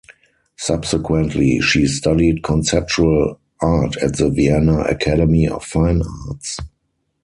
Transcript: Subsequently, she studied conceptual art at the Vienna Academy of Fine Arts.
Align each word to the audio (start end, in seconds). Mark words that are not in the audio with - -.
Subsequently, 0.57 1.59
she 1.61 1.85
studied 1.85 2.41
conceptual 2.41 3.39
art 3.61 3.97
at 3.97 4.17
the 4.17 4.31
Vienna 4.31 4.79
Academy 4.79 5.47
of 5.47 5.63
Fine 5.63 6.01
Arts. 6.27 6.57